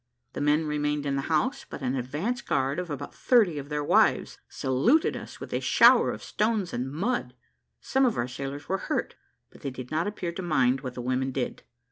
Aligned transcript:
The 0.33 0.41
men 0.41 0.65
remained 0.65 1.05
in 1.05 1.15
the 1.15 1.21
house, 1.29 1.63
but 1.69 1.83
an 1.83 1.93
advanced 1.95 2.47
guard 2.47 2.79
of 2.79 2.89
about 2.89 3.13
thirty 3.13 3.59
of 3.59 3.69
their 3.69 3.83
wives, 3.83 4.39
saluted 4.49 5.15
us 5.15 5.39
with 5.39 5.53
a 5.53 5.59
shower 5.61 6.09
of 6.09 6.23
stones 6.23 6.73
and 6.73 6.91
mud. 6.91 7.35
Some 7.81 8.07
of 8.07 8.17
our 8.17 8.27
sailors 8.27 8.67
were 8.67 8.79
hurt, 8.89 9.13
but 9.51 9.61
they 9.61 9.69
did 9.69 9.91
not 9.91 10.07
appear 10.07 10.31
to 10.31 10.41
mind 10.41 10.81
what 10.81 10.95
the 10.95 11.03
women 11.03 11.29
did. 11.31 11.61